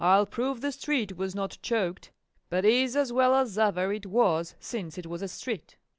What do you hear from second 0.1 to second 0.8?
prove the